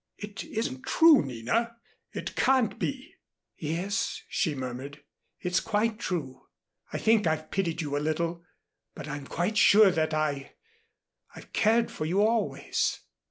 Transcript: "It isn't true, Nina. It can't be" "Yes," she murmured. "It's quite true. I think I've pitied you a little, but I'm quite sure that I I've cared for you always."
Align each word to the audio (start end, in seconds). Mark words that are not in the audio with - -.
"It 0.17 0.43
isn't 0.43 0.81
true, 0.87 1.23
Nina. 1.23 1.75
It 2.11 2.35
can't 2.35 2.79
be" 2.79 3.13
"Yes," 3.55 4.23
she 4.27 4.55
murmured. 4.55 5.03
"It's 5.39 5.59
quite 5.59 5.99
true. 5.99 6.47
I 6.91 6.97
think 6.97 7.27
I've 7.27 7.51
pitied 7.51 7.83
you 7.83 7.95
a 7.95 7.99
little, 7.99 8.43
but 8.95 9.07
I'm 9.07 9.27
quite 9.27 9.59
sure 9.59 9.91
that 9.91 10.11
I 10.15 10.53
I've 11.35 11.53
cared 11.53 11.91
for 11.91 12.07
you 12.07 12.23
always." 12.23 13.01